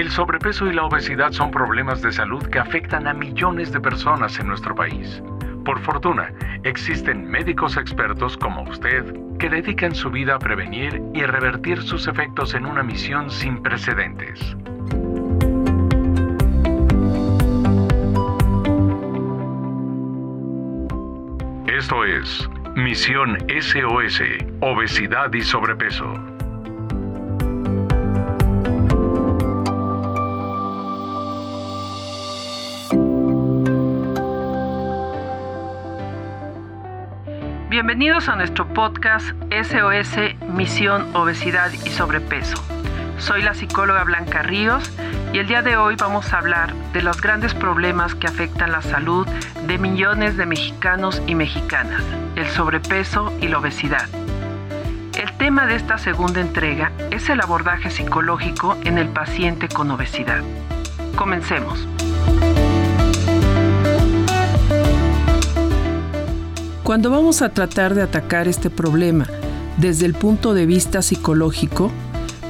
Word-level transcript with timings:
El 0.00 0.10
sobrepeso 0.10 0.66
y 0.66 0.72
la 0.72 0.84
obesidad 0.84 1.30
son 1.32 1.50
problemas 1.50 2.00
de 2.00 2.10
salud 2.10 2.42
que 2.46 2.58
afectan 2.58 3.06
a 3.06 3.12
millones 3.12 3.70
de 3.70 3.80
personas 3.80 4.38
en 4.38 4.48
nuestro 4.48 4.74
país. 4.74 5.22
Por 5.64 5.78
fortuna, 5.80 6.32
existen 6.64 7.30
médicos 7.30 7.76
expertos 7.76 8.36
como 8.38 8.62
usted 8.62 9.04
que 9.38 9.50
dedican 9.50 9.94
su 9.94 10.10
vida 10.10 10.36
a 10.36 10.38
prevenir 10.38 11.02
y 11.12 11.22
revertir 11.22 11.82
sus 11.82 12.08
efectos 12.08 12.54
en 12.54 12.66
una 12.66 12.82
misión 12.82 13.30
sin 13.30 13.62
precedentes. 13.62 14.56
Esto 21.80 22.04
es 22.04 22.46
Misión 22.76 23.38
SOS, 23.48 24.20
Obesidad 24.60 25.32
y 25.32 25.40
Sobrepeso. 25.40 26.12
Bienvenidos 37.70 38.28
a 38.28 38.36
nuestro 38.36 38.68
podcast 38.74 39.30
SOS 39.50 40.18
Misión 40.52 41.16
Obesidad 41.16 41.72
y 41.72 41.88
Sobrepeso. 41.88 42.62
Soy 43.16 43.40
la 43.40 43.54
psicóloga 43.54 44.04
Blanca 44.04 44.42
Ríos 44.42 44.92
y 45.32 45.38
el 45.38 45.46
día 45.46 45.62
de 45.62 45.76
hoy 45.76 45.94
vamos 45.96 46.32
a 46.32 46.38
hablar 46.38 46.74
de 46.92 47.02
los 47.02 47.20
grandes 47.20 47.54
problemas 47.54 48.14
que 48.14 48.26
afectan 48.26 48.72
la 48.72 48.82
salud 48.82 49.26
de 49.66 49.78
millones 49.78 50.36
de 50.36 50.44
mexicanos 50.44 51.22
y 51.26 51.34
mexicanas, 51.36 52.02
el 52.34 52.48
sobrepeso 52.48 53.32
y 53.40 53.48
la 53.48 53.58
obesidad. 53.58 54.08
El 55.16 55.32
tema 55.38 55.66
de 55.66 55.76
esta 55.76 55.98
segunda 55.98 56.40
entrega 56.40 56.90
es 57.10 57.28
el 57.28 57.40
abordaje 57.40 57.90
psicológico 57.90 58.76
en 58.84 58.98
el 58.98 59.08
paciente 59.08 59.68
con 59.68 59.90
obesidad. 59.90 60.42
Comencemos. 61.14 61.86
Cuando 66.82 67.10
vamos 67.10 67.40
a 67.42 67.50
tratar 67.50 67.94
de 67.94 68.02
atacar 68.02 68.48
este 68.48 68.68
problema 68.68 69.26
desde 69.76 70.06
el 70.06 70.14
punto 70.14 70.54
de 70.54 70.66
vista 70.66 71.02
psicológico, 71.02 71.92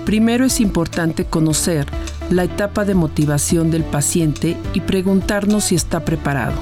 primero 0.06 0.46
es 0.46 0.60
importante 0.60 1.26
conocer 1.26 1.86
la 2.30 2.44
etapa 2.44 2.84
de 2.84 2.94
motivación 2.94 3.70
del 3.70 3.82
paciente 3.82 4.56
y 4.72 4.80
preguntarnos 4.80 5.64
si 5.64 5.74
está 5.74 6.04
preparado. 6.04 6.54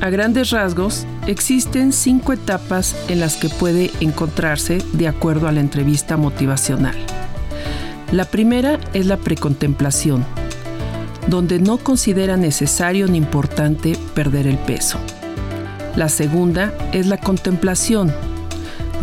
A 0.00 0.10
grandes 0.10 0.50
rasgos, 0.50 1.06
existen 1.26 1.92
cinco 1.92 2.32
etapas 2.32 2.94
en 3.08 3.20
las 3.20 3.36
que 3.36 3.48
puede 3.48 3.90
encontrarse 4.00 4.82
de 4.92 5.08
acuerdo 5.08 5.48
a 5.48 5.52
la 5.52 5.60
entrevista 5.60 6.16
motivacional. 6.16 6.96
La 8.12 8.24
primera 8.26 8.78
es 8.92 9.06
la 9.06 9.16
precontemplación, 9.16 10.24
donde 11.28 11.58
no 11.58 11.78
considera 11.78 12.36
necesario 12.36 13.06
ni 13.06 13.16
importante 13.16 13.96
perder 14.14 14.46
el 14.46 14.58
peso. 14.58 14.98
La 15.96 16.08
segunda 16.08 16.74
es 16.92 17.06
la 17.06 17.16
contemplación, 17.16 18.12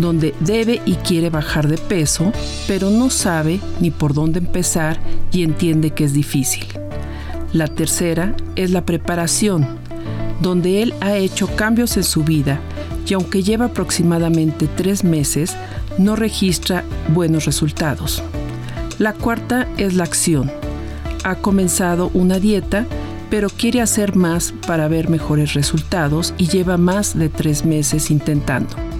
donde 0.02 0.33
debe 0.39 0.81
y 0.85 0.95
quiere 0.95 1.30
bajar 1.30 1.67
de 1.67 1.77
peso, 1.77 2.31
pero 2.67 2.89
no 2.89 3.09
sabe 3.09 3.59
ni 3.80 3.91
por 3.91 4.13
dónde 4.13 4.39
empezar 4.39 4.99
y 5.31 5.44
entiende 5.44 5.91
que 5.91 6.03
es 6.03 6.13
difícil. 6.13 6.66
La 7.53 7.67
tercera 7.67 8.35
es 8.55 8.72
la 8.72 8.85
preparación, 8.85 9.67
donde 10.41 10.81
él 10.81 10.94
ha 11.02 11.16
hecho 11.16 11.47
cambios 11.55 11.97
en 11.97 12.03
su 12.03 12.23
vida 12.23 12.59
y 13.05 13.13
aunque 13.13 13.44
lleva 13.44 13.66
aproximadamente 13.66 14.67
tres 14.67 15.03
meses, 15.03 15.55
no 15.97 16.16
registra 16.16 16.83
buenos 17.13 17.45
resultados. 17.45 18.23
La 19.00 19.13
cuarta 19.13 19.67
es 19.78 19.95
la 19.95 20.06
acción. 20.06 20.50
Ha 21.23 21.35
comenzado 21.35 22.09
una 22.13 22.40
dieta, 22.40 22.85
pero 23.29 23.50
quiere 23.50 23.81
hacer 23.81 24.16
más 24.16 24.53
para 24.66 24.88
ver 24.88 25.09
mejores 25.09 25.53
resultados 25.53 26.34
y 26.38 26.47
lleva 26.47 26.78
más 26.78 27.17
de 27.17 27.28
tres 27.28 27.66
meses 27.66 28.11
intentando. 28.11 28.91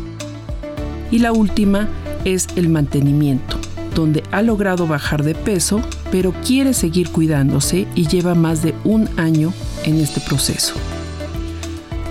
Y 1.12 1.20
la 1.20 1.34
última 1.34 1.90
es 2.26 2.48
el 2.56 2.70
mantenimiento, 2.70 3.58
donde 3.94 4.24
ha 4.32 4.42
logrado 4.42 4.88
bajar 4.88 5.24
de 5.24 5.36
peso, 5.36 5.82
pero 6.12 6.34
quiere 6.46 6.74
seguir 6.74 7.12
cuidándose 7.12 7.88
y 7.96 8.08
lleva 8.08 8.34
más 8.34 8.64
de 8.64 8.74
un 8.84 9.10
año 9.18 9.54
en 9.84 10.00
este 10.00 10.22
proceso. 10.22 10.74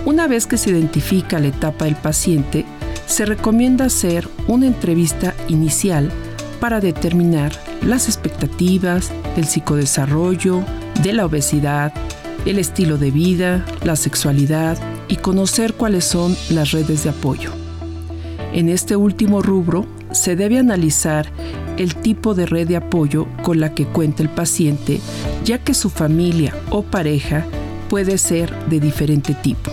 Una 0.05 0.27
vez 0.27 0.47
que 0.47 0.57
se 0.57 0.69
identifica 0.69 1.39
la 1.39 1.47
etapa 1.47 1.85
del 1.85 1.95
paciente, 1.95 2.65
se 3.05 3.25
recomienda 3.25 3.85
hacer 3.85 4.27
una 4.47 4.67
entrevista 4.67 5.35
inicial 5.47 6.11
para 6.59 6.79
determinar 6.79 7.51
las 7.85 8.07
expectativas 8.07 9.11
del 9.35 9.45
psicodesarrollo, 9.45 10.63
de 11.01 11.13
la 11.13 11.25
obesidad, 11.25 11.93
el 12.45 12.59
estilo 12.59 12.97
de 12.97 13.11
vida, 13.11 13.65
la 13.83 13.95
sexualidad 13.95 14.77
y 15.07 15.17
conocer 15.17 15.73
cuáles 15.73 16.05
son 16.05 16.35
las 16.49 16.71
redes 16.71 17.03
de 17.03 17.09
apoyo. 17.09 17.60
En 18.53 18.67
este 18.67 18.95
último 18.95 19.41
rubro, 19.41 19.85
se 20.11 20.35
debe 20.35 20.59
analizar 20.59 21.27
el 21.77 21.95
tipo 21.95 22.33
de 22.33 22.45
red 22.45 22.67
de 22.67 22.75
apoyo 22.75 23.27
con 23.43 23.61
la 23.61 23.73
que 23.73 23.85
cuenta 23.85 24.23
el 24.23 24.29
paciente, 24.29 24.99
ya 25.45 25.59
que 25.59 25.73
su 25.73 25.89
familia 25.89 26.53
o 26.69 26.83
pareja 26.83 27.45
puede 27.89 28.17
ser 28.17 28.53
de 28.67 28.79
diferente 28.79 29.33
tipo. 29.33 29.71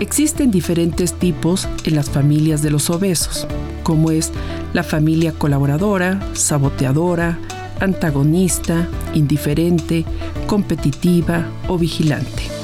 Existen 0.00 0.50
diferentes 0.50 1.12
tipos 1.14 1.68
en 1.84 1.94
las 1.94 2.10
familias 2.10 2.62
de 2.62 2.70
los 2.70 2.90
obesos, 2.90 3.46
como 3.84 4.10
es 4.10 4.32
la 4.72 4.82
familia 4.82 5.32
colaboradora, 5.32 6.20
saboteadora, 6.32 7.38
antagonista, 7.78 8.88
indiferente, 9.14 10.04
competitiva 10.48 11.46
o 11.68 11.78
vigilante 11.78 12.61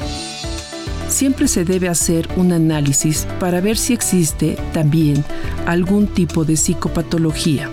siempre 1.09 1.47
se 1.47 1.65
debe 1.65 1.89
hacer 1.89 2.29
un 2.37 2.53
análisis 2.53 3.27
para 3.39 3.61
ver 3.61 3.77
si 3.77 3.93
existe 3.93 4.57
también 4.73 5.23
algún 5.65 6.07
tipo 6.07 6.45
de 6.45 6.55
psicopatología. 6.55 7.69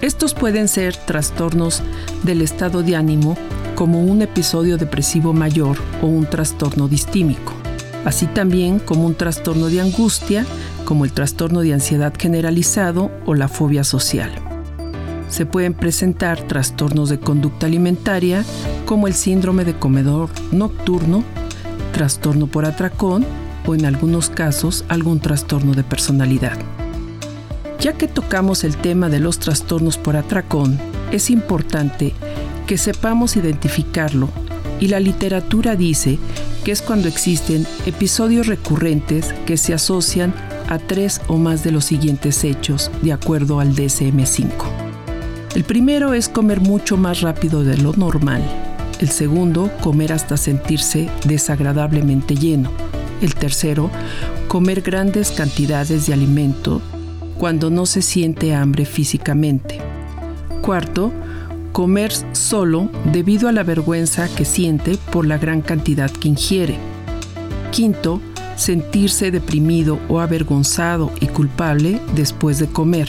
Estos 0.00 0.32
pueden 0.32 0.68
ser 0.68 0.96
trastornos 0.96 1.82
del 2.22 2.40
estado 2.40 2.82
de 2.82 2.96
ánimo 2.96 3.36
como 3.74 4.02
un 4.02 4.22
episodio 4.22 4.78
depresivo 4.78 5.32
mayor 5.32 5.76
o 6.00 6.06
un 6.06 6.24
trastorno 6.26 6.88
distímico, 6.88 7.52
así 8.04 8.26
también 8.26 8.78
como 8.78 9.04
un 9.06 9.14
trastorno 9.14 9.66
de 9.66 9.80
angustia 9.80 10.46
como 10.84 11.04
el 11.04 11.12
trastorno 11.12 11.60
de 11.60 11.74
ansiedad 11.74 12.14
generalizado 12.18 13.10
o 13.26 13.34
la 13.34 13.48
fobia 13.48 13.84
social. 13.84 14.30
Se 15.28 15.46
pueden 15.46 15.74
presentar 15.74 16.42
trastornos 16.42 17.08
de 17.08 17.20
conducta 17.20 17.66
alimentaria 17.66 18.44
como 18.86 19.06
el 19.06 19.14
síndrome 19.14 19.64
de 19.64 19.78
comedor 19.78 20.30
nocturno 20.50 21.22
trastorno 21.92 22.46
por 22.46 22.64
atracón 22.64 23.24
o 23.66 23.74
en 23.74 23.84
algunos 23.84 24.30
casos 24.30 24.84
algún 24.88 25.20
trastorno 25.20 25.74
de 25.74 25.84
personalidad. 25.84 26.58
Ya 27.80 27.94
que 27.94 28.08
tocamos 28.08 28.64
el 28.64 28.76
tema 28.76 29.08
de 29.08 29.20
los 29.20 29.38
trastornos 29.38 29.96
por 29.96 30.16
atracón, 30.16 30.78
es 31.12 31.30
importante 31.30 32.14
que 32.66 32.76
sepamos 32.78 33.36
identificarlo 33.36 34.28
y 34.80 34.88
la 34.88 35.00
literatura 35.00 35.76
dice 35.76 36.18
que 36.64 36.72
es 36.72 36.82
cuando 36.82 37.08
existen 37.08 37.66
episodios 37.86 38.46
recurrentes 38.46 39.34
que 39.46 39.56
se 39.56 39.74
asocian 39.74 40.34
a 40.68 40.78
tres 40.78 41.20
o 41.26 41.36
más 41.36 41.64
de 41.64 41.72
los 41.72 41.84
siguientes 41.84 42.44
hechos 42.44 42.90
de 43.02 43.12
acuerdo 43.12 43.60
al 43.60 43.74
DSM5. 43.74 44.50
El 45.54 45.64
primero 45.64 46.14
es 46.14 46.28
comer 46.28 46.60
mucho 46.60 46.96
más 46.96 47.22
rápido 47.22 47.64
de 47.64 47.76
lo 47.76 47.92
normal, 47.94 48.42
el 49.00 49.08
segundo, 49.08 49.70
comer 49.80 50.12
hasta 50.12 50.36
sentirse 50.36 51.08
desagradablemente 51.24 52.36
lleno. 52.36 52.70
El 53.22 53.34
tercero, 53.34 53.90
comer 54.46 54.82
grandes 54.82 55.30
cantidades 55.30 56.06
de 56.06 56.12
alimento 56.12 56.82
cuando 57.38 57.70
no 57.70 57.86
se 57.86 58.02
siente 58.02 58.54
hambre 58.54 58.84
físicamente. 58.84 59.78
Cuarto, 60.60 61.12
comer 61.72 62.12
solo 62.32 62.90
debido 63.10 63.48
a 63.48 63.52
la 63.52 63.62
vergüenza 63.62 64.28
que 64.28 64.44
siente 64.44 64.98
por 65.10 65.26
la 65.26 65.38
gran 65.38 65.62
cantidad 65.62 66.10
que 66.10 66.28
ingiere. 66.28 66.76
Quinto, 67.72 68.20
sentirse 68.56 69.30
deprimido 69.30 69.98
o 70.10 70.20
avergonzado 70.20 71.10
y 71.20 71.26
culpable 71.26 71.98
después 72.14 72.58
de 72.58 72.66
comer. 72.66 73.08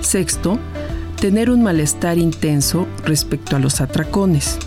Sexto, 0.00 0.58
tener 1.20 1.50
un 1.50 1.62
malestar 1.62 2.16
intenso 2.16 2.86
respecto 3.04 3.56
a 3.56 3.58
los 3.58 3.82
atracones. 3.82 4.58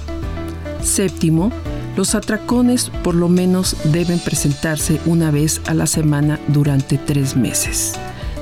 Séptimo, 0.81 1.52
los 1.98 2.16
atracones 2.16 2.92
por 3.04 3.16
lo 3.16 3.28
menos 3.28 3.76
deben 3.86 4.20
presentarse 4.20 5.00
una 5.06 5.31
vez 5.31 5.62
a 5.68 5.74
la 5.74 5.86
semana 5.86 6.40
durante 6.48 6.98
tres 6.98 7.36
meses, 7.36 7.94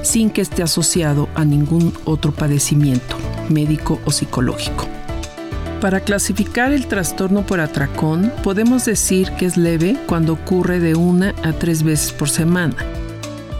sin 0.03 0.29
que 0.29 0.41
esté 0.41 0.63
asociado 0.63 1.27
a 1.35 1.43
ningún 1.43 1.93
otro 2.05 2.31
padecimiento 2.31 3.15
médico 3.49 3.99
o 4.05 4.11
psicológico. 4.11 4.85
Para 5.81 5.99
clasificar 5.99 6.71
el 6.71 6.87
trastorno 6.87 7.45
por 7.45 7.59
atracón, 7.59 8.31
podemos 8.43 8.85
decir 8.85 9.31
que 9.31 9.45
es 9.45 9.57
leve 9.57 9.95
cuando 10.07 10.33
ocurre 10.33 10.79
de 10.79 10.95
una 10.95 11.35
a 11.43 11.53
tres 11.53 11.83
veces 11.83 12.11
por 12.11 12.29
semana, 12.29 12.75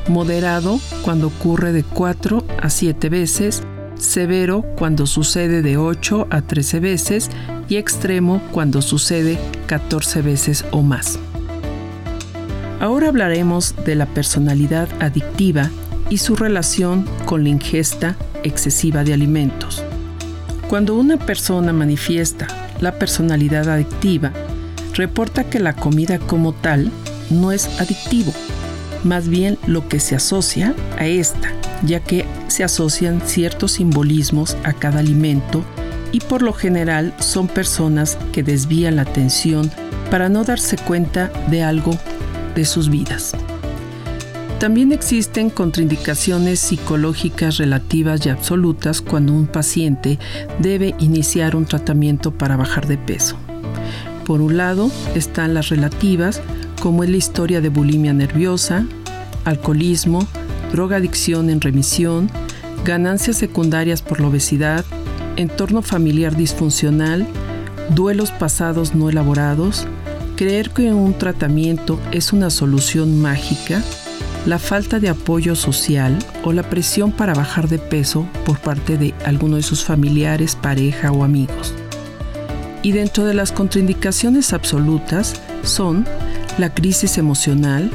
moderado 0.07 0.79
cuando 1.03 1.27
ocurre 1.27 1.71
de 1.73 1.83
4 1.83 2.43
a 2.59 2.69
7 2.69 3.09
veces, 3.09 3.61
severo 3.95 4.63
cuando 4.77 5.05
sucede 5.05 5.61
de 5.61 5.77
8 5.77 6.27
a 6.29 6.41
13 6.41 6.79
veces 6.79 7.29
y 7.69 7.77
extremo 7.77 8.41
cuando 8.51 8.81
sucede 8.81 9.37
14 9.67 10.21
veces 10.21 10.65
o 10.71 10.81
más. 10.81 11.19
Ahora 12.79 13.07
hablaremos 13.07 13.75
de 13.85 13.95
la 13.95 14.05
personalidad 14.05 14.87
adictiva 15.01 15.69
y 16.09 16.19
su 16.19 16.35
relación 16.35 17.05
con 17.25 17.43
la 17.43 17.49
ingesta 17.49 18.15
excesiva 18.43 19.03
de 19.03 19.13
alimentos. 19.13 19.83
Cuando 20.69 20.95
una 20.95 21.17
persona 21.17 21.73
manifiesta 21.73 22.47
la 22.79 22.99
personalidad 22.99 23.69
adictiva, 23.69 24.31
reporta 24.93 25.43
que 25.49 25.59
la 25.59 25.73
comida 25.73 26.19
como 26.19 26.53
tal 26.53 26.91
no 27.29 27.51
es 27.51 27.67
adictivo, 27.79 28.31
más 29.03 29.27
bien 29.27 29.57
lo 29.65 29.87
que 29.87 29.99
se 29.99 30.15
asocia 30.15 30.75
a 30.97 31.05
esta, 31.05 31.51
ya 31.83 31.99
que 31.99 32.25
se 32.47 32.63
asocian 32.63 33.21
ciertos 33.25 33.73
simbolismos 33.73 34.57
a 34.63 34.73
cada 34.73 34.99
alimento 34.99 35.63
y 36.11 36.19
por 36.19 36.41
lo 36.41 36.53
general 36.53 37.13
son 37.19 37.47
personas 37.47 38.17
que 38.31 38.43
desvían 38.43 38.97
la 38.97 39.03
atención 39.03 39.69
para 40.09 40.29
no 40.29 40.43
darse 40.43 40.77
cuenta 40.77 41.31
de 41.49 41.63
algo 41.63 41.97
de 42.55 42.65
sus 42.65 42.89
vidas. 42.89 43.33
También 44.59 44.91
existen 44.91 45.51
contraindicaciones 45.51 46.59
psicológicas 46.59 47.57
relativas 47.57 48.25
y 48.25 48.29
absolutas 48.29 49.01
cuando 49.01 49.33
un 49.33 49.45
paciente 49.45 50.17
debe 50.57 50.95
iniciar 50.97 51.55
un 51.55 51.65
tratamiento 51.65 52.31
para 52.31 52.57
bajar 52.57 52.87
de 52.87 52.97
peso. 52.97 53.37
Por 54.25 54.41
un 54.41 54.57
lado 54.57 54.89
están 55.13 55.53
las 55.53 55.69
relativas, 55.69 56.41
como 56.81 57.03
es 57.03 57.09
la 57.11 57.17
historia 57.17 57.61
de 57.61 57.69
bulimia 57.69 58.13
nerviosa, 58.13 58.85
alcoholismo, 59.45 60.27
drogadicción 60.71 61.51
en 61.51 61.61
remisión, 61.61 62.29
ganancias 62.83 63.37
secundarias 63.37 64.01
por 64.01 64.19
la 64.19 64.27
obesidad, 64.27 64.83
entorno 65.37 65.81
familiar 65.81 66.35
disfuncional, 66.35 67.25
duelos 67.95 68.31
pasados 68.31 68.93
no 68.93 69.09
elaborados, 69.09 69.87
creer 70.35 70.71
que 70.71 70.93
un 70.93 71.13
tratamiento 71.13 71.99
es 72.11 72.33
una 72.33 72.49
solución 72.49 73.21
mágica, 73.21 73.81
la 74.45 74.59
falta 74.59 74.99
de 74.99 75.09
apoyo 75.09 75.55
social 75.55 76.17
o 76.43 76.53
la 76.53 76.63
presión 76.63 77.11
para 77.11 77.33
bajar 77.33 77.67
de 77.67 77.79
peso 77.79 78.25
por 78.45 78.59
parte 78.59 78.97
de 78.97 79.13
alguno 79.25 79.57
de 79.57 79.63
sus 79.63 79.83
familiares, 79.83 80.55
pareja 80.55 81.11
o 81.11 81.23
amigos. 81.23 81.73
Y 82.81 82.91
dentro 82.91 83.25
de 83.25 83.33
las 83.33 83.51
contraindicaciones 83.51 84.53
absolutas 84.53 85.41
son 85.63 86.05
la 86.57 86.73
crisis 86.73 87.17
emocional 87.17 87.91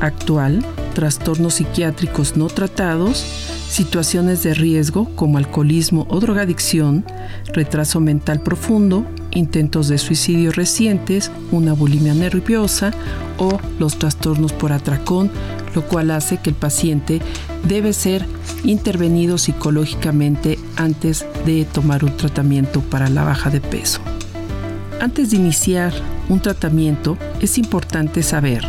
actual, 0.00 0.64
trastornos 0.94 1.54
psiquiátricos 1.54 2.36
no 2.36 2.46
tratados, 2.46 3.49
situaciones 3.70 4.42
de 4.42 4.52
riesgo 4.52 5.08
como 5.14 5.38
alcoholismo 5.38 6.06
o 6.10 6.18
drogadicción, 6.18 7.04
retraso 7.52 8.00
mental 8.00 8.40
profundo, 8.40 9.06
intentos 9.30 9.88
de 9.88 9.98
suicidio 9.98 10.50
recientes, 10.50 11.30
una 11.52 11.72
bulimia 11.72 12.12
nerviosa 12.12 12.92
o 13.38 13.58
los 13.78 13.98
trastornos 13.98 14.52
por 14.52 14.72
atracón 14.72 15.30
lo 15.74 15.86
cual 15.86 16.10
hace 16.10 16.38
que 16.38 16.50
el 16.50 16.56
paciente 16.56 17.20
debe 17.66 17.92
ser 17.92 18.26
intervenido 18.64 19.38
psicológicamente 19.38 20.58
antes 20.76 21.24
de 21.46 21.64
tomar 21.64 22.04
un 22.04 22.16
tratamiento 22.16 22.80
para 22.80 23.08
la 23.08 23.24
baja 23.24 23.50
de 23.50 23.60
peso. 23.60 24.00
Antes 25.00 25.30
de 25.30 25.36
iniciar 25.36 25.92
un 26.28 26.40
tratamiento 26.40 27.16
es 27.40 27.58
importante 27.58 28.22
saber 28.22 28.66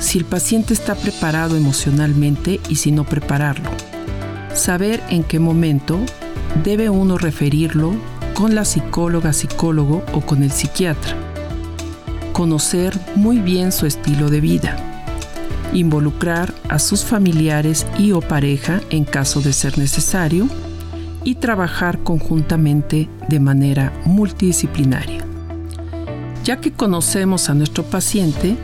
si 0.00 0.18
el 0.18 0.24
paciente 0.24 0.74
está 0.74 0.94
preparado 0.94 1.56
emocionalmente 1.56 2.60
y 2.68 2.76
si 2.76 2.92
no 2.92 3.04
prepararlo. 3.04 3.93
Saber 4.54 5.02
en 5.10 5.24
qué 5.24 5.38
momento 5.38 5.98
debe 6.62 6.88
uno 6.88 7.18
referirlo 7.18 7.92
con 8.34 8.54
la 8.54 8.64
psicóloga, 8.64 9.32
psicólogo 9.32 10.02
o 10.12 10.20
con 10.20 10.42
el 10.42 10.50
psiquiatra. 10.50 11.16
Conocer 12.32 12.98
muy 13.14 13.38
bien 13.38 13.72
su 13.72 13.86
estilo 13.86 14.30
de 14.30 14.40
vida 14.40 14.94
involucrar 15.74 16.54
a 16.68 16.78
sus 16.78 17.04
familiares 17.04 17.86
y 17.98 18.12
o 18.12 18.20
pareja 18.20 18.80
en 18.90 19.04
caso 19.04 19.40
de 19.40 19.52
ser 19.52 19.76
necesario 19.76 20.48
y 21.24 21.36
trabajar 21.36 21.98
conjuntamente 21.98 23.08
de 23.28 23.40
manera 23.40 23.92
multidisciplinaria. 24.04 25.24
Ya 26.44 26.60
que 26.60 26.72
conocemos 26.72 27.48
a 27.48 27.54
nuestro 27.54 27.84
paciente, 27.84 28.56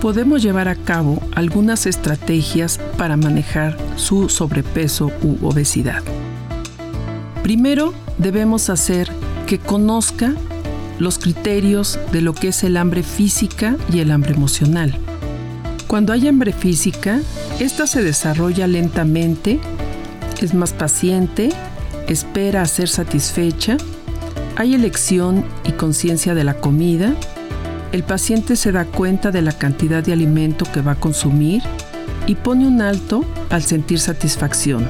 podemos 0.00 0.42
llevar 0.42 0.68
a 0.68 0.76
cabo 0.76 1.22
algunas 1.34 1.86
estrategias 1.86 2.78
para 2.96 3.16
manejar 3.16 3.76
su 3.96 4.28
sobrepeso 4.28 5.10
u 5.22 5.46
obesidad. 5.46 6.02
Primero, 7.42 7.94
debemos 8.18 8.70
hacer 8.70 9.10
que 9.46 9.58
conozca 9.58 10.34
los 10.98 11.18
criterios 11.18 11.98
de 12.12 12.20
lo 12.20 12.34
que 12.34 12.48
es 12.48 12.64
el 12.64 12.76
hambre 12.76 13.02
física 13.02 13.76
y 13.92 14.00
el 14.00 14.10
hambre 14.10 14.32
emocional 14.34 14.98
cuando 15.90 16.12
hay 16.12 16.28
hambre 16.28 16.52
física, 16.52 17.20
esta 17.58 17.84
se 17.88 18.00
desarrolla 18.04 18.68
lentamente, 18.68 19.58
es 20.40 20.54
más 20.54 20.72
paciente, 20.72 21.48
espera 22.06 22.62
a 22.62 22.66
ser 22.66 22.88
satisfecha, 22.88 23.76
hay 24.54 24.76
elección 24.76 25.44
y 25.64 25.72
conciencia 25.72 26.36
de 26.36 26.44
la 26.44 26.54
comida, 26.54 27.16
el 27.92 28.04
paciente 28.04 28.56
se 28.56 28.72
da 28.72 28.84
cuenta 28.84 29.30
de 29.30 29.42
la 29.42 29.52
cantidad 29.52 30.02
de 30.02 30.12
alimento 30.12 30.64
que 30.72 30.80
va 30.80 30.92
a 30.92 31.00
consumir 31.00 31.62
y 32.26 32.36
pone 32.36 32.66
un 32.66 32.80
alto 32.80 33.24
al 33.50 33.62
sentir 33.62 33.98
satisfacción. 33.98 34.86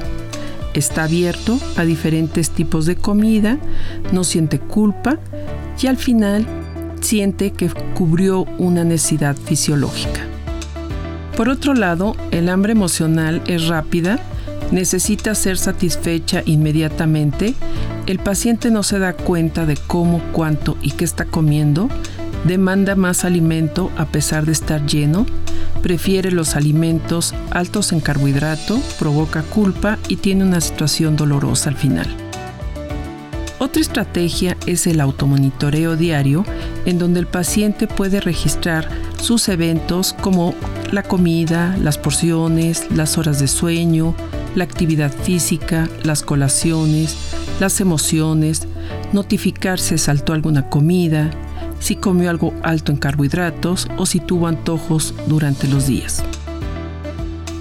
Está 0.73 1.03
abierto 1.03 1.59
a 1.77 1.83
diferentes 1.83 2.51
tipos 2.51 2.85
de 2.85 2.95
comida, 2.95 3.57
no 4.11 4.23
siente 4.23 4.59
culpa 4.59 5.17
y 5.81 5.87
al 5.87 5.97
final 5.97 6.45
siente 7.01 7.51
que 7.51 7.69
cubrió 7.95 8.45
una 8.57 8.83
necesidad 8.83 9.35
fisiológica. 9.35 10.21
Por 11.35 11.49
otro 11.49 11.73
lado, 11.73 12.15
el 12.29 12.49
hambre 12.49 12.73
emocional 12.73 13.41
es 13.47 13.67
rápida, 13.67 14.19
necesita 14.71 15.33
ser 15.33 15.57
satisfecha 15.57 16.43
inmediatamente, 16.45 17.55
el 18.05 18.19
paciente 18.19 18.71
no 18.71 18.83
se 18.83 18.99
da 18.99 19.13
cuenta 19.13 19.65
de 19.65 19.75
cómo, 19.87 20.21
cuánto 20.31 20.77
y 20.81 20.91
qué 20.91 21.03
está 21.03 21.25
comiendo, 21.25 21.89
demanda 22.45 22.95
más 22.95 23.25
alimento 23.25 23.91
a 23.97 24.05
pesar 24.05 24.45
de 24.45 24.51
estar 24.51 24.85
lleno, 24.85 25.25
prefiere 25.81 26.31
los 26.31 26.55
alimentos 26.55 27.33
altos 27.51 27.91
en 27.91 27.99
carbohidrato, 27.99 28.79
provoca 28.99 29.41
culpa 29.43 29.97
y 30.07 30.17
tiene 30.17 30.43
una 30.43 30.61
situación 30.61 31.15
dolorosa 31.15 31.69
al 31.69 31.75
final. 31.75 32.07
Otra 33.59 33.81
estrategia 33.81 34.57
es 34.65 34.87
el 34.87 34.99
automonitoreo 34.99 35.95
diario, 35.95 36.43
en 36.85 36.97
donde 36.97 37.19
el 37.19 37.27
paciente 37.27 37.85
puede 37.85 38.19
registrar 38.19 38.89
sus 39.21 39.47
eventos 39.49 40.13
como 40.13 40.55
la 40.91 41.03
comida, 41.03 41.77
las 41.79 41.99
porciones, 41.99 42.87
las 42.91 43.19
horas 43.19 43.39
de 43.39 43.47
sueño, 43.47 44.15
la 44.55 44.63
actividad 44.63 45.13
física, 45.13 45.87
las 46.03 46.23
colaciones, 46.23 47.15
las 47.59 47.79
emociones, 47.79 48.67
notificar 49.13 49.79
si 49.79 49.99
saltó 49.99 50.33
alguna 50.33 50.67
comida, 50.67 51.29
si 51.81 51.97
comió 51.97 52.29
algo 52.29 52.53
alto 52.63 52.93
en 52.93 52.97
carbohidratos 52.97 53.89
o 53.97 54.05
si 54.05 54.21
tuvo 54.21 54.47
antojos 54.47 55.13
durante 55.27 55.67
los 55.67 55.87
días. 55.87 56.23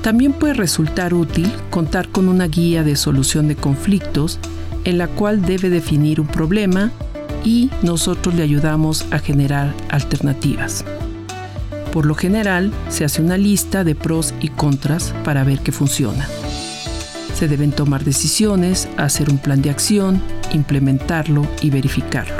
También 0.03 0.33
puede 0.33 0.55
resultar 0.55 1.13
útil 1.13 1.53
contar 1.71 2.09
con 2.09 2.29
una 2.29 2.47
guía 2.47 2.85
de 2.85 2.97
solución 2.97 3.49
de 3.49 3.57
conflictos 3.57 4.39
en 4.85 4.99
la 4.99 5.09
cual 5.09 5.43
debe 5.43 5.69
definir 5.69 6.21
un 6.21 6.27
problema 6.27 6.91
y 7.45 7.71
nosotros 7.83 8.35
le 8.35 8.43
ayudamos 8.43 9.07
a 9.11 9.19
generar 9.19 9.75
alternativas. 9.89 10.85
Por 11.93 12.07
lo 12.07 12.15
general, 12.15 12.73
se 12.89 13.05
hace 13.05 13.21
una 13.21 13.37
lista 13.37 13.83
de 13.85 13.95
pros 13.95 14.33
y 14.41 14.49
contras 14.49 15.13
para 15.25 15.43
ver 15.45 15.59
qué 15.61 15.73
funciona. 15.73 16.27
Se 17.35 17.49
deben 17.49 17.73
tomar 17.73 18.05
decisiones, 18.05 18.89
hacer 18.97 19.31
un 19.31 19.39
plan 19.39 19.61
de 19.61 19.71
acción, 19.71 20.23
implementarlo 20.53 21.47
y 21.63 21.71
verificarlo. 21.71 22.40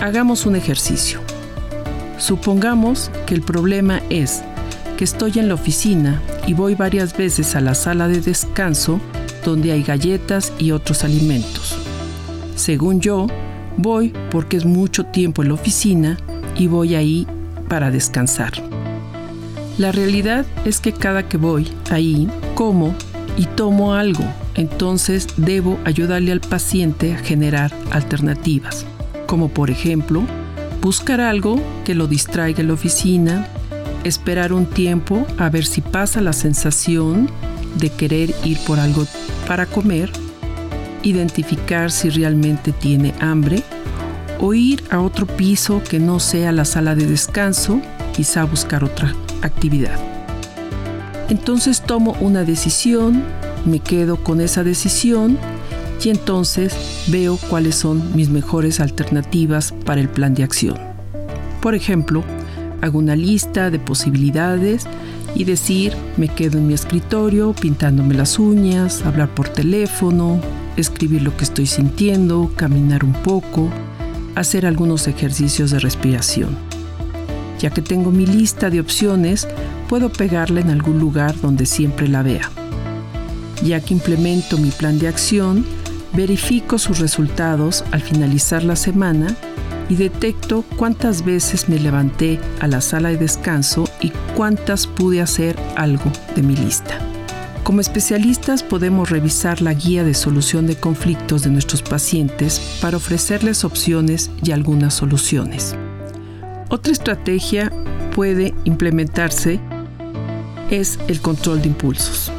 Hagamos 0.00 0.46
un 0.46 0.56
ejercicio. 0.56 1.20
Supongamos 2.18 3.10
que 3.26 3.34
el 3.34 3.42
problema 3.42 4.00
es 4.10 4.42
que 4.96 5.04
estoy 5.04 5.38
en 5.38 5.48
la 5.48 5.54
oficina 5.54 6.22
y 6.46 6.54
voy 6.54 6.74
varias 6.74 7.16
veces 7.16 7.54
a 7.54 7.60
la 7.60 7.74
sala 7.74 8.08
de 8.08 8.20
descanso 8.20 9.00
donde 9.44 9.72
hay 9.72 9.82
galletas 9.82 10.52
y 10.58 10.72
otros 10.72 11.04
alimentos. 11.04 11.76
Según 12.56 13.00
yo, 13.00 13.26
voy 13.76 14.12
porque 14.30 14.56
es 14.56 14.64
mucho 14.64 15.04
tiempo 15.06 15.42
en 15.42 15.48
la 15.48 15.54
oficina 15.54 16.16
y 16.56 16.66
voy 16.66 16.94
ahí 16.94 17.26
para 17.68 17.90
descansar. 17.90 18.52
La 19.78 19.92
realidad 19.92 20.46
es 20.64 20.80
que 20.80 20.92
cada 20.92 21.28
que 21.28 21.36
voy 21.36 21.70
ahí, 21.90 22.28
como 22.54 22.94
y 23.36 23.46
tomo 23.46 23.94
algo 23.94 24.24
entonces 24.58 25.28
debo 25.36 25.78
ayudarle 25.84 26.32
al 26.32 26.40
paciente 26.40 27.14
a 27.14 27.18
generar 27.18 27.72
alternativas, 27.92 28.84
como 29.28 29.48
por 29.48 29.70
ejemplo, 29.70 30.22
buscar 30.80 31.20
algo 31.20 31.60
que 31.84 31.94
lo 31.94 32.06
distraiga 32.06 32.62
en 32.62 32.68
la 32.68 32.72
oficina, 32.72 33.46
esperar 34.02 34.54
un 34.54 34.64
tiempo 34.64 35.26
a 35.36 35.50
ver 35.50 35.66
si 35.66 35.82
pasa 35.82 36.22
la 36.22 36.32
sensación 36.32 37.30
de 37.76 37.90
querer 37.90 38.34
ir 38.42 38.58
por 38.66 38.80
algo 38.80 39.06
para 39.46 39.66
comer, 39.66 40.10
identificar 41.02 41.90
si 41.90 42.08
realmente 42.08 42.72
tiene 42.72 43.12
hambre 43.20 43.62
o 44.40 44.54
ir 44.54 44.82
a 44.90 44.98
otro 45.00 45.26
piso 45.26 45.82
que 45.86 46.00
no 46.00 46.20
sea 46.20 46.50
la 46.50 46.64
sala 46.64 46.94
de 46.94 47.06
descanso, 47.06 47.82
quizá 48.16 48.44
buscar 48.44 48.82
otra 48.82 49.14
actividad. 49.42 49.98
Entonces 51.28 51.82
tomo 51.82 52.16
una 52.20 52.44
decisión, 52.44 53.22
me 53.66 53.80
quedo 53.80 54.16
con 54.24 54.40
esa 54.40 54.64
decisión 54.64 55.36
y 56.02 56.10
entonces 56.10 56.74
veo 57.08 57.38
cuáles 57.48 57.74
son 57.74 58.14
mis 58.14 58.28
mejores 58.28 58.80
alternativas 58.80 59.72
para 59.84 60.00
el 60.00 60.08
plan 60.08 60.34
de 60.34 60.44
acción. 60.44 60.78
Por 61.60 61.74
ejemplo, 61.74 62.22
hago 62.80 62.98
una 62.98 63.16
lista 63.16 63.70
de 63.70 63.78
posibilidades 63.78 64.86
y 65.34 65.44
decir, 65.44 65.92
me 66.16 66.28
quedo 66.28 66.58
en 66.58 66.66
mi 66.66 66.74
escritorio 66.74 67.52
pintándome 67.52 68.14
las 68.14 68.38
uñas, 68.38 69.04
hablar 69.04 69.34
por 69.34 69.48
teléfono, 69.48 70.40
escribir 70.76 71.22
lo 71.22 71.36
que 71.36 71.44
estoy 71.44 71.66
sintiendo, 71.66 72.50
caminar 72.56 73.04
un 73.04 73.12
poco, 73.12 73.68
hacer 74.34 74.66
algunos 74.66 75.08
ejercicios 75.08 75.70
de 75.72 75.80
respiración. 75.80 76.56
Ya 77.58 77.70
que 77.70 77.82
tengo 77.82 78.12
mi 78.12 78.24
lista 78.24 78.70
de 78.70 78.78
opciones, 78.78 79.48
puedo 79.88 80.10
pegarla 80.10 80.60
en 80.60 80.70
algún 80.70 81.00
lugar 81.00 81.34
donde 81.40 81.66
siempre 81.66 82.06
la 82.06 82.22
vea. 82.22 82.50
Ya 83.64 83.80
que 83.80 83.94
implemento 83.94 84.56
mi 84.58 84.70
plan 84.70 85.00
de 85.00 85.08
acción, 85.08 85.66
verifico 86.12 86.78
sus 86.78 86.98
resultados 86.98 87.84
al 87.92 88.00
finalizar 88.00 88.64
la 88.64 88.76
semana 88.76 89.34
y 89.88 89.96
detecto 89.96 90.64
cuántas 90.76 91.24
veces 91.24 91.68
me 91.68 91.78
levanté 91.78 92.38
a 92.60 92.66
la 92.66 92.80
sala 92.80 93.08
de 93.08 93.16
descanso 93.16 93.88
y 94.00 94.10
cuántas 94.36 94.86
pude 94.86 95.20
hacer 95.20 95.56
algo 95.76 96.10
de 96.34 96.42
mi 96.42 96.56
lista. 96.56 96.98
Como 97.64 97.80
especialistas 97.80 98.62
podemos 98.62 99.10
revisar 99.10 99.60
la 99.60 99.74
guía 99.74 100.02
de 100.02 100.14
solución 100.14 100.66
de 100.66 100.76
conflictos 100.76 101.42
de 101.42 101.50
nuestros 101.50 101.82
pacientes 101.82 102.78
para 102.80 102.96
ofrecerles 102.96 103.64
opciones 103.64 104.30
y 104.42 104.52
algunas 104.52 104.94
soluciones. 104.94 105.76
Otra 106.70 106.92
estrategia 106.92 107.70
puede 108.14 108.54
implementarse 108.64 109.60
es 110.70 110.98
el 111.08 111.20
control 111.20 111.62
de 111.62 111.68
impulsos. 111.68 112.32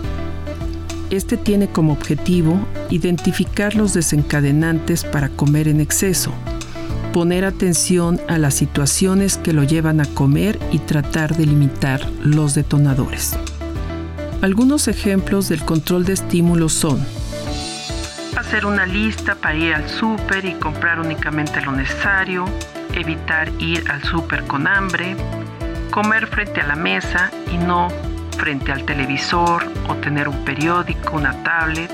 Este 1.09 1.37
tiene 1.37 1.69
como 1.69 1.93
objetivo 1.93 2.59
identificar 2.91 3.75
los 3.75 3.93
desencadenantes 3.93 5.03
para 5.03 5.29
comer 5.29 5.67
en 5.67 5.81
exceso, 5.81 6.31
poner 7.13 7.45
atención 7.45 8.21
a 8.27 8.37
las 8.37 8.53
situaciones 8.53 9.37
que 9.37 9.53
lo 9.53 9.63
llevan 9.63 10.01
a 10.01 10.05
comer 10.05 10.59
y 10.71 10.79
tratar 10.79 11.35
de 11.35 11.47
limitar 11.47 12.07
los 12.21 12.53
detonadores. 12.53 13.35
Algunos 14.41 14.87
ejemplos 14.87 15.49
del 15.49 15.65
control 15.65 16.05
de 16.05 16.13
estímulos 16.13 16.73
son 16.73 17.03
hacer 18.37 18.65
una 18.65 18.85
lista 18.85 19.35
para 19.35 19.55
ir 19.55 19.73
al 19.73 19.89
súper 19.89 20.45
y 20.45 20.53
comprar 20.53 20.99
únicamente 20.99 21.61
lo 21.61 21.71
necesario, 21.71 22.45
evitar 22.93 23.51
ir 23.59 23.83
al 23.91 24.01
súper 24.03 24.45
con 24.45 24.65
hambre, 24.65 25.15
comer 25.91 26.25
frente 26.27 26.61
a 26.61 26.67
la 26.67 26.75
mesa 26.75 27.31
y 27.51 27.57
no 27.57 27.89
frente 28.39 28.71
al 28.71 28.85
televisor 28.85 29.67
o 29.89 29.95
tener 29.95 30.29
un 30.29 30.45
periódico, 30.45 31.17
una 31.17 31.43
tablet, 31.43 31.91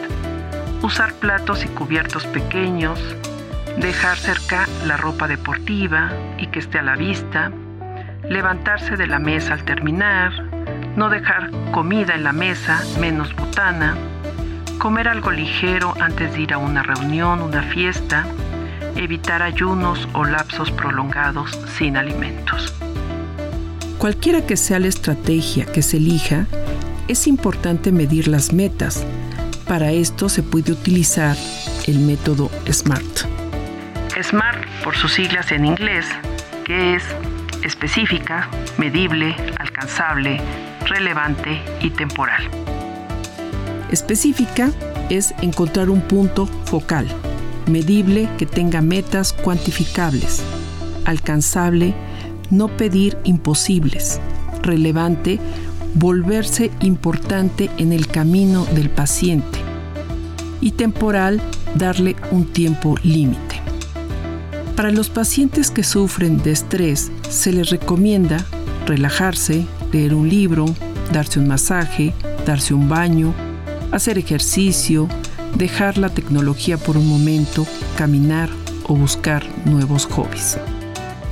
usar 0.84 1.14
platos 1.16 1.66
y 1.66 1.68
cubiertos 1.70 2.28
pequeños, 2.28 3.00
dejar 3.78 4.16
cerca 4.18 4.68
la 4.86 4.96
ropa 4.96 5.28
deportiva 5.28 6.12
y 6.38 6.48
que 6.48 6.60
esté 6.60 6.78
a 6.80 6.84
la 6.84 6.96
vista, 6.96 7.52
levantarse 8.30 8.96
de 8.96 9.08
la 9.08 9.18
mesa 9.18 9.54
al 9.54 9.66
terminar, 9.66 10.32
no 10.96 11.10
dejar 11.10 11.50
comida 11.72 12.14
en 12.14 12.24
la 12.24 12.32
mesa, 12.32 12.80
menos 13.00 13.36
botana, 13.36 13.96
comer 14.78 15.08
algo 15.08 15.32
ligero 15.32 15.96
antes 16.00 16.32
de 16.34 16.42
ir 16.42 16.54
a 16.54 16.60
una 16.60 16.84
reunión, 16.84 17.42
una 17.42 17.64
fiesta, 17.64 18.24
evitar 18.96 19.42
ayunos 19.42 20.08
o 20.14 20.24
lapsos 20.24 20.72
prolongados 20.72 21.60
sin 21.75 21.98
alimentos. 21.98 22.74
Cualquiera 23.98 24.46
que 24.46 24.58
sea 24.58 24.80
la 24.80 24.88
estrategia 24.88 25.66
que 25.66 25.82
se 25.82 25.98
elija, 25.98 26.48
es 27.08 27.28
importante 27.28 27.92
medir 27.92 28.28
las 28.28 28.52
metas. 28.52 29.06
Para 29.68 29.92
esto 29.92 30.30
se 30.30 30.44
puede 30.44 30.74
utilizar 30.74 31.38
el 31.88 32.00
método 32.00 32.52
SMART. 32.70 33.25
SMART, 34.22 34.66
por 34.84 34.96
sus 34.96 35.14
siglas 35.14 35.52
en 35.52 35.66
inglés, 35.66 36.06
que 36.66 36.96
es 36.96 37.04
específica, 37.64 38.50
medible, 38.78 39.36
alcanzable, 39.60 40.40
relevante 40.86 41.62
y 41.82 41.90
temporal. 41.90 42.44
Específica 43.92 44.72
es 45.10 45.34
encontrar 45.42 45.90
un 45.90 46.02
punto 46.02 46.48
focal, 46.66 47.08
medible 47.68 48.30
que 48.38 48.46
tenga 48.46 48.82
metas 48.82 49.34
cuantificables, 49.34 50.44
alcanzable, 51.06 51.96
no 52.56 52.68
pedir 52.68 53.18
imposibles, 53.24 54.20
relevante, 54.62 55.40
volverse 55.94 56.72
importante 56.82 57.70
en 57.78 57.94
el 57.94 58.08
camino 58.08 58.66
del 58.66 58.90
paciente 58.90 59.60
y 60.62 60.72
temporal, 60.72 61.42
darle 61.76 62.16
un 62.32 62.46
tiempo 62.46 62.96
límite. 63.04 63.62
Para 64.76 64.92
los 64.92 65.10
pacientes 65.10 65.72
que 65.72 65.84
sufren 65.84 66.42
de 66.44 66.52
estrés, 66.52 67.12
se 67.30 67.54
les 67.54 67.70
recomienda 67.70 68.46
relajarse, 68.86 69.66
leer 69.94 70.14
un 70.14 70.28
libro, 70.28 70.66
darse 71.14 71.40
un 71.40 71.48
masaje, 71.48 72.14
darse 72.46 72.74
un 72.74 72.90
baño, 72.90 73.34
hacer 73.92 74.18
ejercicio, 74.18 75.08
dejar 75.58 75.98
la 75.98 76.10
tecnología 76.10 76.78
por 76.78 76.98
un 76.98 77.08
momento, 77.08 77.66
caminar 77.98 78.50
o 78.88 78.96
buscar 78.96 79.46
nuevos 79.66 80.06
hobbies. 80.06 80.58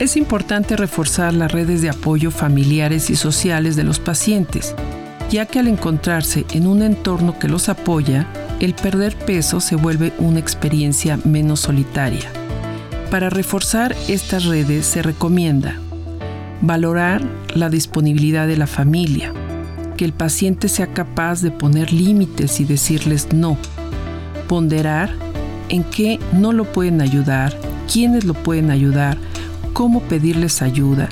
Es 0.03 0.17
importante 0.17 0.75
reforzar 0.75 1.33
las 1.33 1.49
redes 1.49 1.81
de 1.81 1.89
apoyo 1.89 2.29
familiares 2.29 3.09
y 3.09 3.15
sociales 3.15 3.77
de 3.77 3.85
los 3.85 3.99
pacientes, 3.99 4.75
ya 5.31 5.45
que 5.45 5.59
al 5.59 5.69
encontrarse 5.69 6.45
en 6.51 6.67
un 6.67 6.81
entorno 6.81 7.39
que 7.39 7.47
los 7.47 7.69
apoya, 7.69 8.27
el 8.59 8.73
perder 8.73 9.15
peso 9.15 9.61
se 9.61 9.77
vuelve 9.77 10.11
una 10.17 10.39
experiencia 10.39 11.17
menos 11.23 11.61
solitaria. 11.61 12.29
Para 13.09 13.29
reforzar 13.29 13.95
estas 14.09 14.43
redes 14.43 14.85
se 14.87 15.01
recomienda 15.01 15.79
valorar 16.59 17.21
la 17.55 17.69
disponibilidad 17.69 18.45
de 18.45 18.57
la 18.57 18.67
familia, 18.67 19.31
que 19.95 20.03
el 20.03 20.11
paciente 20.11 20.67
sea 20.67 20.87
capaz 20.87 21.41
de 21.41 21.51
poner 21.51 21.93
límites 21.93 22.59
y 22.59 22.65
decirles 22.65 23.29
no, 23.31 23.57
ponderar 24.49 25.11
en 25.69 25.85
qué 25.85 26.19
no 26.33 26.51
lo 26.51 26.65
pueden 26.65 26.99
ayudar, 26.99 27.57
quiénes 27.89 28.25
lo 28.25 28.33
pueden 28.33 28.69
ayudar, 28.69 29.17
cómo 29.73 30.01
pedirles 30.01 30.61
ayuda, 30.61 31.09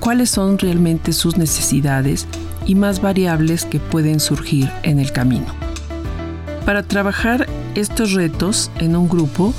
cuáles 0.00 0.30
son 0.30 0.58
realmente 0.58 1.12
sus 1.12 1.36
necesidades 1.36 2.26
y 2.66 2.74
más 2.74 3.02
variables 3.02 3.64
que 3.64 3.80
pueden 3.80 4.20
surgir 4.20 4.70
en 4.82 5.00
el 5.00 5.12
camino. 5.12 5.46
Para 6.64 6.82
trabajar 6.82 7.46
estos 7.74 8.12
retos 8.12 8.70
en 8.78 8.96
un 8.96 9.08
grupo, 9.08 9.52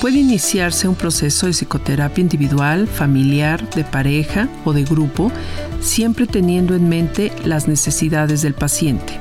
puede 0.00 0.18
iniciarse 0.18 0.88
un 0.88 0.94
proceso 0.94 1.46
de 1.46 1.52
psicoterapia 1.52 2.20
individual, 2.20 2.86
familiar, 2.86 3.68
de 3.70 3.84
pareja 3.84 4.48
o 4.64 4.72
de 4.72 4.84
grupo, 4.84 5.32
siempre 5.80 6.26
teniendo 6.26 6.74
en 6.74 6.88
mente 6.88 7.32
las 7.44 7.68
necesidades 7.68 8.42
del 8.42 8.54
paciente. 8.54 9.20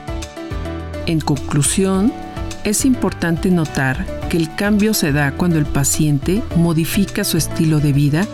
En 1.06 1.22
conclusión, 1.22 2.12
es 2.66 2.84
importante 2.84 3.50
notar 3.50 4.06
que 4.30 4.38
el 4.38 4.54
cambio 4.56 4.94
se 4.94 5.12
da 5.12 5.32
cuando 5.32 5.58
el 5.58 5.66
paciente 5.66 6.44
modifica 6.56 7.24
su 7.24 7.38
estilo 7.38 7.80
de 7.80 7.94
vida, 7.94 8.28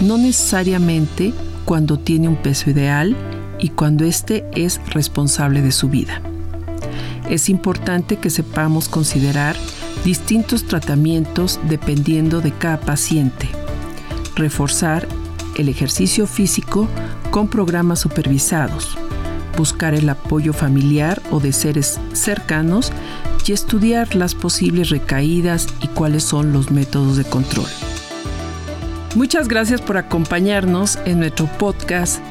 no 0.00 0.18
necesariamente 0.18 1.32
cuando 1.64 1.98
tiene 1.98 2.28
un 2.28 2.36
peso 2.36 2.70
ideal 2.70 3.16
y 3.58 3.70
cuando 3.70 4.04
éste 4.04 4.44
es 4.54 4.80
responsable 4.90 5.62
de 5.62 5.72
su 5.72 5.88
vida. 5.88 6.20
Es 7.28 7.48
importante 7.48 8.16
que 8.18 8.30
sepamos 8.30 8.88
considerar 8.88 9.56
distintos 10.04 10.64
tratamientos 10.64 11.58
dependiendo 11.68 12.40
de 12.40 12.52
cada 12.52 12.78
paciente. 12.78 13.48
Reforzar 14.36 15.08
el 15.56 15.68
ejercicio 15.68 16.26
físico 16.26 16.86
con 17.30 17.48
programas 17.48 18.00
supervisados. 18.00 18.96
Buscar 19.56 19.94
el 19.94 20.08
apoyo 20.08 20.52
familiar 20.52 21.22
o 21.30 21.40
de 21.40 21.52
seres 21.52 21.98
cercanos 22.12 22.92
y 23.46 23.52
estudiar 23.52 24.14
las 24.14 24.34
posibles 24.34 24.90
recaídas 24.90 25.66
y 25.80 25.88
cuáles 25.88 26.24
son 26.24 26.52
los 26.52 26.70
métodos 26.70 27.16
de 27.16 27.24
control. 27.24 27.68
Muchas 29.16 29.48
gracias 29.48 29.80
por 29.80 29.96
acompañarnos 29.96 30.98
en 31.06 31.18
nuestro 31.18 31.46
podcast 31.58 32.22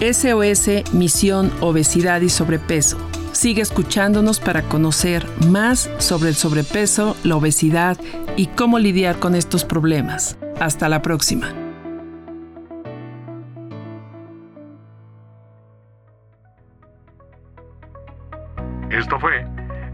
SOS 0.00 0.92
Misión 0.92 1.50
Obesidad 1.60 2.20
y 2.20 2.28
Sobrepeso 2.28 2.98
Sigue 3.34 3.62
escuchándonos 3.62 4.38
para 4.38 4.62
conocer 4.62 5.26
más 5.48 5.90
sobre 5.98 6.28
el 6.28 6.36
sobrepeso, 6.36 7.16
la 7.24 7.34
obesidad 7.34 7.98
y 8.36 8.46
cómo 8.46 8.78
lidiar 8.78 9.18
con 9.18 9.34
estos 9.34 9.64
problemas. 9.64 10.38
Hasta 10.60 10.88
la 10.88 11.02
próxima. 11.02 11.48
Esto 18.90 19.18
fue 19.18 19.44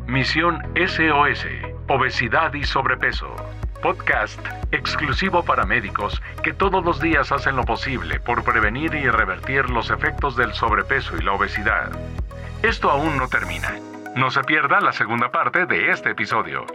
Misión 0.06 0.58
SOS, 0.76 1.46
Obesidad 1.88 2.52
y 2.52 2.62
Sobrepeso. 2.62 3.34
Podcast 3.82 4.40
exclusivo 4.72 5.42
para 5.42 5.64
médicos 5.64 6.20
que 6.42 6.52
todos 6.52 6.84
los 6.84 7.00
días 7.00 7.32
hacen 7.32 7.56
lo 7.56 7.64
posible 7.64 8.20
por 8.20 8.44
prevenir 8.44 8.94
y 8.94 9.08
revertir 9.08 9.70
los 9.70 9.90
efectos 9.90 10.36
del 10.36 10.52
sobrepeso 10.52 11.16
y 11.16 11.22
la 11.22 11.32
obesidad. 11.32 11.90
Esto 12.62 12.90
aún 12.90 13.16
no 13.16 13.28
termina. 13.28 13.78
No 14.16 14.30
se 14.30 14.42
pierda 14.44 14.80
la 14.80 14.92
segunda 14.92 15.30
parte 15.30 15.66
de 15.66 15.90
este 15.90 16.10
episodio. 16.10 16.66